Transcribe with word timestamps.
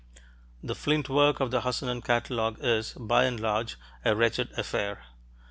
The 0.63 0.73
flint 0.73 1.09
work 1.09 1.39
of 1.39 1.51
the 1.51 1.61
Hassunan 1.61 2.03
catalogue 2.03 2.57
is, 2.59 2.93
by 2.93 3.25
and 3.25 3.39
large, 3.39 3.77
a 4.03 4.15
wretched 4.15 4.49
affair. 4.57 5.03